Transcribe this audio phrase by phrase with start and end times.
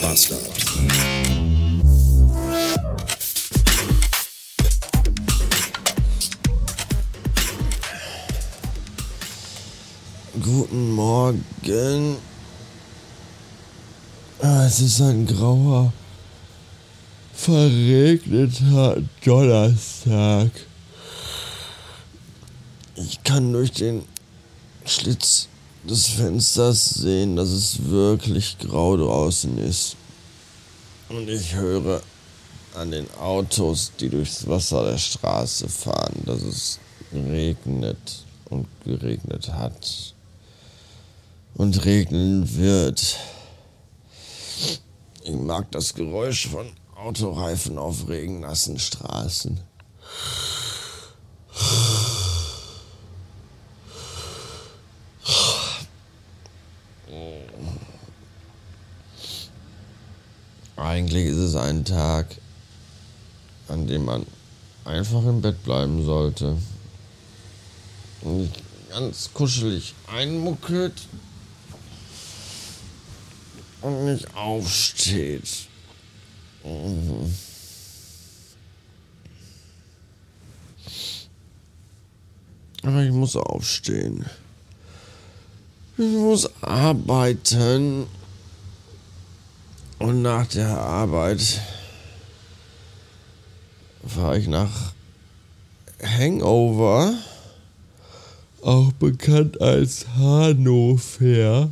[0.00, 0.40] Bastard.
[10.42, 12.16] Guten Morgen.
[14.40, 15.92] Ah, Es ist ein grauer,
[17.34, 20.50] verregneter Donnerstag.
[22.96, 24.04] Ich kann durch den
[24.86, 25.48] Schlitz
[25.84, 29.96] des Fensters sehen, dass es wirklich grau draußen ist.
[31.08, 32.02] Und ich höre
[32.74, 36.78] an den Autos, die durchs Wasser der Straße fahren, dass es
[37.12, 40.14] regnet und geregnet hat
[41.54, 43.18] und regnen wird.
[45.24, 49.60] Ich mag das Geräusch von Autoreifen auf regennassen Straßen.
[61.00, 62.26] Eigentlich ist es ein Tag,
[63.68, 64.26] an dem man
[64.84, 66.58] einfach im Bett bleiben sollte.
[68.20, 70.92] Und sich ganz kuschelig einmuckelt
[73.80, 75.48] und nicht aufsteht.
[82.82, 84.26] Aber ich muss aufstehen.
[85.96, 88.06] Ich muss arbeiten.
[90.00, 91.60] Und nach der Arbeit
[94.06, 94.92] fahre ich nach
[96.02, 97.12] Hangover,
[98.62, 101.70] auch bekannt als Hannover.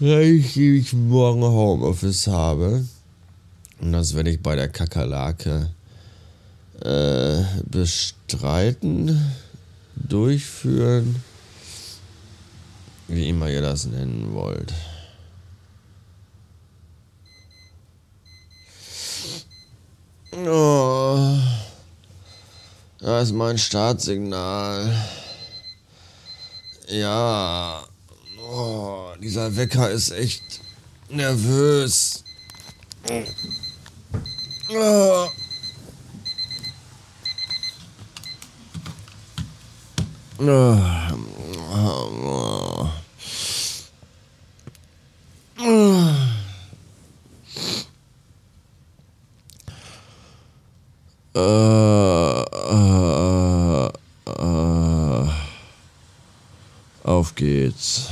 [0.00, 2.84] weil ich morgen Homeoffice habe.
[3.80, 5.70] Und das werde ich bei der Kakerlake
[6.80, 9.32] äh, bestreiten,
[9.96, 11.16] durchführen,
[13.08, 14.72] wie immer ihr das nennen wollt.
[20.46, 21.36] Oh,
[23.00, 24.94] da ist mein Startsignal.
[26.88, 27.82] Ja.
[28.50, 30.60] Oh, dieser Wecker ist echt
[31.08, 32.22] nervös.
[34.70, 35.28] Oh.
[40.40, 41.08] Oh.
[51.38, 53.86] Äh, äh,
[54.26, 55.28] äh.
[57.04, 58.08] Auf geht's.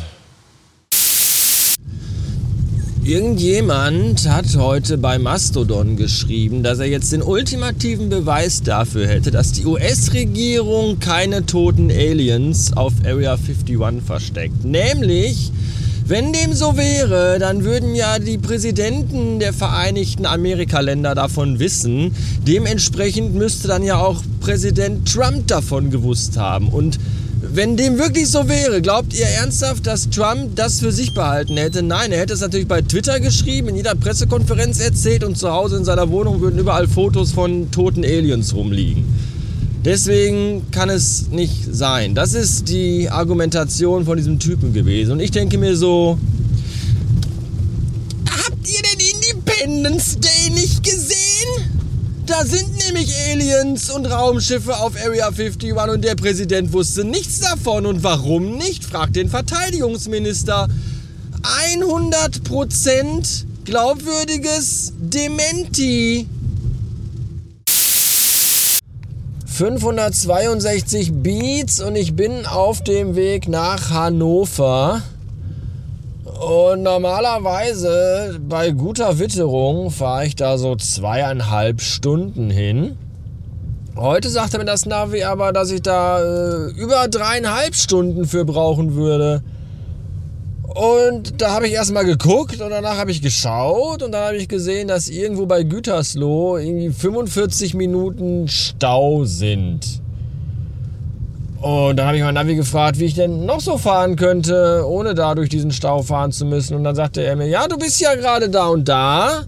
[3.03, 9.51] Irgendjemand hat heute bei Mastodon geschrieben, dass er jetzt den ultimativen Beweis dafür hätte, dass
[9.53, 14.65] die US-Regierung keine toten Aliens auf Area 51 versteckt.
[14.65, 15.51] Nämlich,
[16.09, 22.15] wenn dem so wäre, dann würden ja die Präsidenten der Vereinigten Amerikaländer davon wissen.
[22.47, 26.69] Dementsprechend müsste dann ja auch Präsident Trump davon gewusst haben.
[26.69, 27.01] Und
[27.43, 31.83] wenn dem wirklich so wäre, glaubt ihr ernsthaft, dass Trump das für sich behalten hätte?
[31.83, 35.77] Nein, er hätte es natürlich bei Twitter geschrieben, in jeder Pressekonferenz erzählt und zu Hause
[35.77, 39.05] in seiner Wohnung würden überall Fotos von toten Aliens rumliegen.
[39.87, 42.17] Deswegen kann es nicht sein.
[42.17, 45.13] Das ist die Argumentation von diesem Typen gewesen.
[45.13, 46.19] Und ich denke mir so,
[48.29, 48.99] habt ihr den
[49.31, 51.71] Independence Day nicht gesehen?
[52.27, 57.87] Da sind nämlich Aliens und Raumschiffe auf Area 51 und der Präsident wusste nichts davon.
[57.87, 58.85] Und warum nicht?
[58.85, 60.67] fragt den Verteidigungsminister.
[61.79, 66.27] 100% glaubwürdiges Dementi.
[69.57, 75.01] 562 Beats und ich bin auf dem Weg nach Hannover.
[76.27, 82.99] Und normalerweise bei guter Witterung fahre ich da so zweieinhalb Stunden hin.
[83.97, 88.95] Heute sagte mir das Navi aber, dass ich da äh, über dreieinhalb Stunden für brauchen
[88.95, 89.43] würde.
[90.77, 94.47] Und da habe ich erstmal geguckt und danach habe ich geschaut und dann habe ich
[94.47, 100.03] gesehen, dass irgendwo bei Gütersloh irgendwie 45 Minuten Stau sind.
[101.63, 105.15] Und dann habe ich mein Navi gefragt, wie ich denn noch so fahren könnte, ohne
[105.15, 106.77] da durch diesen Stau fahren zu müssen.
[106.77, 109.45] Und dann sagte er mir, ja, du bist ja gerade da und da.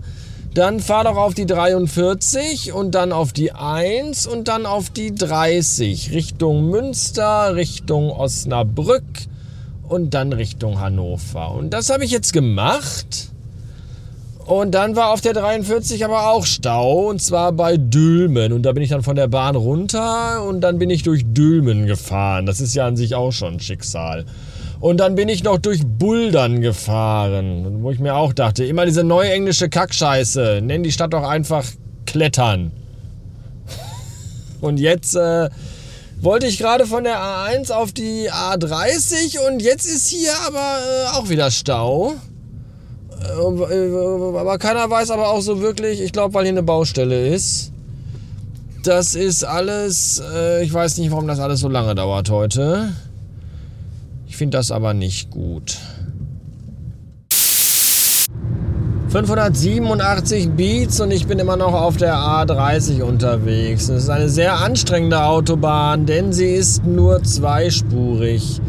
[0.55, 5.15] Dann fahr doch auf die 43 und dann auf die 1 und dann auf die
[5.15, 6.11] 30.
[6.13, 9.05] Richtung Münster, Richtung Osnabrück
[9.89, 11.53] und dann Richtung Hannover.
[11.53, 13.31] Und das habe ich jetzt gemacht.
[14.45, 18.55] Und dann war auf der 43 aber auch Stau und zwar bei Dülmen.
[18.55, 21.87] Und da bin ich dann von der Bahn runter und dann bin ich durch Dülmen
[21.87, 22.47] gefahren.
[22.47, 24.25] Das ist ja an sich auch schon ein Schicksal.
[24.81, 29.05] Und dann bin ich noch durch Buldern gefahren, wo ich mir auch dachte, immer diese
[29.05, 31.65] neue englische Kackscheiße, nenn die Stadt doch einfach
[32.07, 32.71] Klettern.
[34.63, 35.51] Und jetzt äh,
[36.21, 41.17] wollte ich gerade von der A1 auf die A30 und jetzt ist hier aber äh,
[41.17, 42.15] auch wieder Stau.
[43.23, 47.73] Äh, aber keiner weiß aber auch so wirklich, ich glaube, weil hier eine Baustelle ist.
[48.85, 52.93] Das ist alles, äh, ich weiß nicht, warum das alles so lange dauert heute.
[54.27, 55.79] Ich finde das aber nicht gut.
[59.11, 63.89] 587 Beats und ich bin immer noch auf der A30 unterwegs.
[63.89, 68.61] Es ist eine sehr anstrengende Autobahn, denn sie ist nur zweispurig.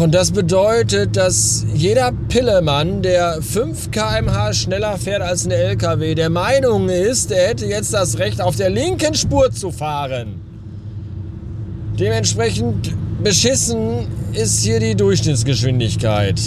[0.00, 6.28] Und das bedeutet, dass jeder Pillemann, der 5 km/h schneller fährt als ein LKW, der
[6.28, 10.34] Meinung ist, er hätte jetzt das Recht, auf der linken Spur zu fahren.
[11.98, 12.92] Dementsprechend
[13.22, 16.38] beschissen ist hier die Durchschnittsgeschwindigkeit.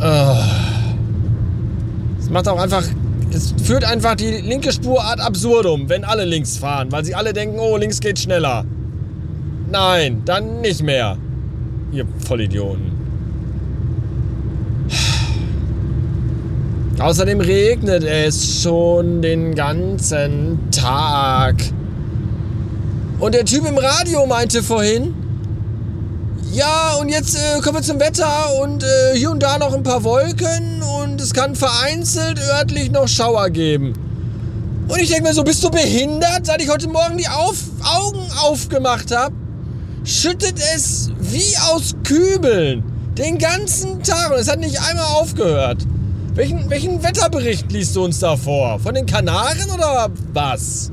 [0.00, 0.44] Ah.
[2.18, 2.84] Es macht auch einfach.
[3.30, 7.32] Es führt einfach die linke Spur ad absurdum, wenn alle links fahren, weil sie alle
[7.32, 8.64] denken, oh, links geht schneller.
[9.70, 11.18] Nein, dann nicht mehr.
[11.92, 12.92] Ihr Vollidioten.
[16.98, 21.54] Außerdem regnet es schon den ganzen Tag.
[23.20, 25.14] Und der Typ im Radio meinte vorhin,
[26.58, 29.84] ja, und jetzt äh, kommen wir zum Wetter und äh, hier und da noch ein
[29.84, 33.92] paar Wolken und es kann vereinzelt örtlich noch Schauer geben.
[34.88, 38.26] Und ich denke mir so, bist du behindert, seit ich heute Morgen die Auf Augen
[38.42, 39.32] aufgemacht habe?
[40.02, 42.82] Schüttet es wie aus Kübeln.
[43.16, 44.32] Den ganzen Tag.
[44.32, 45.86] Und es hat nicht einmal aufgehört.
[46.34, 48.80] Welchen, welchen Wetterbericht liest du uns da vor?
[48.80, 50.90] Von den Kanaren oder was?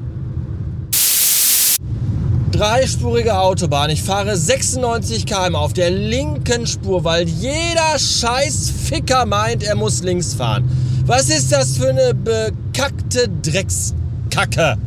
[2.56, 3.90] Dreispurige Autobahn.
[3.90, 10.02] Ich fahre 96 km auf der linken Spur, weil jeder scheiß Ficker meint, er muss
[10.04, 10.70] links fahren.
[11.06, 14.78] Was ist das für eine bekackte Dreckskacke?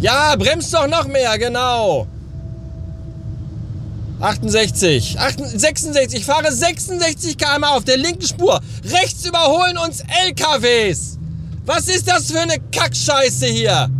[0.00, 2.06] Ja, bremst doch noch mehr, genau.
[4.20, 5.16] 68,
[5.54, 8.60] 66, ich fahre 66 km auf der linken Spur.
[8.84, 11.18] Rechts überholen uns LKWs.
[11.64, 13.90] Was ist das für eine Kackscheiße hier?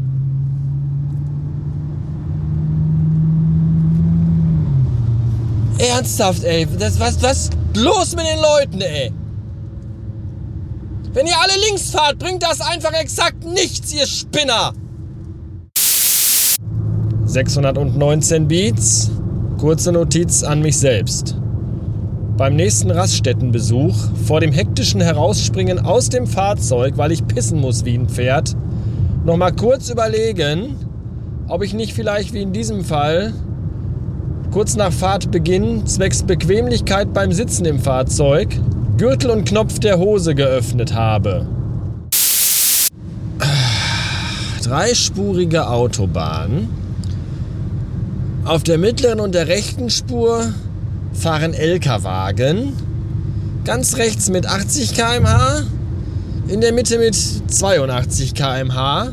[5.78, 6.67] Ernsthaft, ey.
[6.78, 9.12] Das, was, was los mit den Leuten, ey?
[11.12, 14.73] Wenn ihr alle links fahrt, bringt das einfach exakt nichts, ihr Spinner.
[17.25, 19.11] 619 Beats.
[19.58, 21.37] Kurze Notiz an mich selbst.
[22.37, 23.96] Beim nächsten Raststättenbesuch,
[24.26, 28.55] vor dem hektischen Herausspringen aus dem Fahrzeug, weil ich pissen muss wie ein Pferd,
[29.25, 30.76] nochmal kurz überlegen,
[31.49, 33.32] ob ich nicht vielleicht wie in diesem Fall
[34.56, 38.49] kurz nach Fahrtbeginn zwecks Bequemlichkeit beim Sitzen im Fahrzeug
[38.97, 41.47] Gürtel und Knopf der Hose geöffnet habe.
[44.64, 46.70] Dreispurige Autobahn.
[48.47, 50.55] Auf der mittleren und der rechten Spur
[51.12, 52.73] fahren LKW-Wagen.
[53.67, 55.64] Ganz rechts mit 80 km/h,
[56.49, 59.08] in der Mitte mit 82 km/h.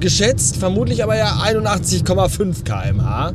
[0.00, 3.34] Geschätzt, vermutlich aber ja 81,5 km/h.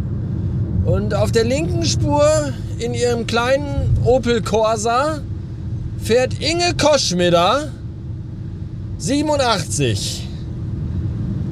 [0.85, 5.21] Und auf der linken Spur in ihrem kleinen Opel Corsa
[6.01, 7.71] fährt Inge Koschmider
[8.97, 10.27] 87.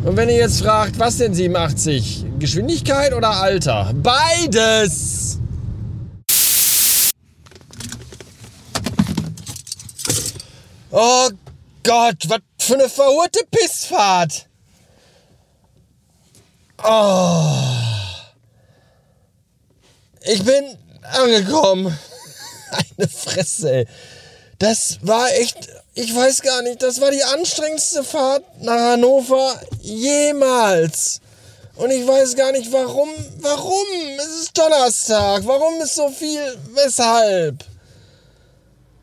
[0.04, 2.26] Und wenn ihr jetzt fragt, was denn 87?
[2.40, 3.94] Geschwindigkeit oder Alter?
[3.94, 5.38] Beides!
[10.92, 11.30] Oh
[11.84, 14.48] Gott, was für eine verhurte Pissfahrt!
[16.84, 17.79] Oh.
[20.22, 21.98] Ich bin angekommen.
[22.98, 23.88] Eine Fresse, ey.
[24.60, 31.22] Das war echt, ich weiß gar nicht, das war die anstrengendste Fahrt nach Hannover jemals.
[31.78, 33.10] Und ich weiß gar nicht warum,
[33.40, 33.86] warum?
[34.18, 36.42] Es ist Donnerstag, warum ist so viel,
[36.74, 37.64] weshalb?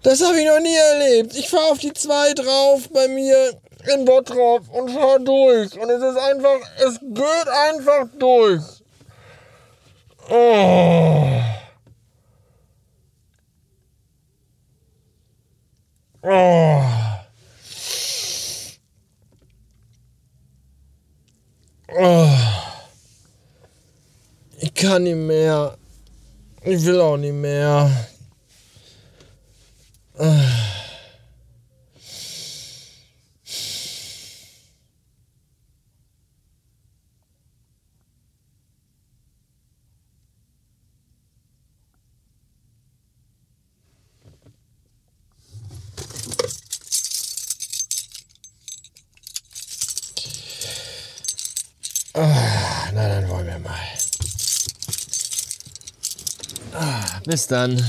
[0.03, 1.35] Das habe ich noch nie erlebt.
[1.35, 3.59] Ich fahre auf die 2 drauf bei mir
[3.95, 5.73] in Bottrop und fahre durch.
[5.79, 8.63] Und es ist einfach, es geht einfach durch.
[10.29, 11.06] Oh.
[24.97, 25.77] kann nicht mehr.
[26.65, 27.91] Ich will auch nicht mehr.
[52.15, 53.96] Ah, na dann wollen wir mal.
[57.25, 57.83] Bis dann.